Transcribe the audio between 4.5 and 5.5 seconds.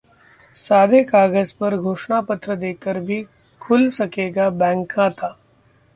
bank खाता